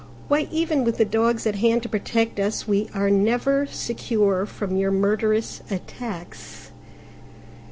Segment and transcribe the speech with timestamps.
[0.29, 4.75] Why, even with the dogs at hand to protect us, we are never secure from
[4.75, 6.71] your murderous attacks!"